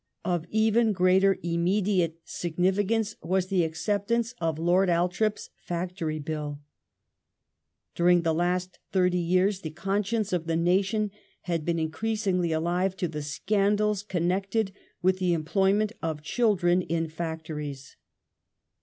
[0.25, 6.59] Of even greater ^^^ immediate significance was the acceptance of Lord Althorp's Factory Bill.
[7.93, 11.11] During the last thirty years the conscience of the nation
[11.41, 14.71] had become increasingly alive to the scandals connected
[15.03, 17.95] with the employment of children in factories.